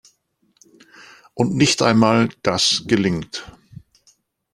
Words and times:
Und 1.35 1.55
nicht 1.55 1.83
einmal 1.83 2.29
das 2.41 2.85
gelingt. 2.87 3.45